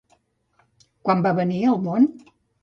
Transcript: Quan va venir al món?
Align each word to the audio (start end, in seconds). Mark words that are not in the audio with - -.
Quan 1.09 1.21
va 1.27 1.35
venir 1.41 1.61
al 1.73 1.79
món? 1.85 2.11